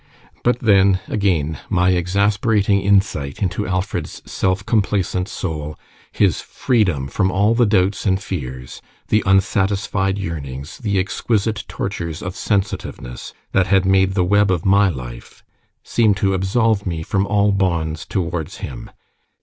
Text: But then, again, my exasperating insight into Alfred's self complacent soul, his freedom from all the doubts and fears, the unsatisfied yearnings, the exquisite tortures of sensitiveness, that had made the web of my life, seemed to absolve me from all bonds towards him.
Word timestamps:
But 0.41 0.61
then, 0.61 0.99
again, 1.07 1.59
my 1.69 1.89
exasperating 1.91 2.81
insight 2.81 3.43
into 3.43 3.67
Alfred's 3.67 4.23
self 4.25 4.65
complacent 4.65 5.29
soul, 5.29 5.77
his 6.11 6.41
freedom 6.41 7.07
from 7.07 7.29
all 7.29 7.53
the 7.53 7.67
doubts 7.67 8.07
and 8.07 8.19
fears, 8.19 8.81
the 9.09 9.21
unsatisfied 9.27 10.17
yearnings, 10.17 10.79
the 10.79 10.97
exquisite 10.97 11.65
tortures 11.67 12.23
of 12.23 12.35
sensitiveness, 12.35 13.35
that 13.51 13.67
had 13.67 13.85
made 13.85 14.15
the 14.15 14.25
web 14.25 14.49
of 14.49 14.65
my 14.65 14.89
life, 14.89 15.43
seemed 15.83 16.17
to 16.17 16.33
absolve 16.33 16.87
me 16.87 17.03
from 17.03 17.27
all 17.27 17.51
bonds 17.51 18.03
towards 18.03 18.57
him. 18.57 18.89